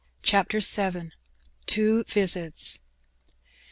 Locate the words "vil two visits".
0.61-2.79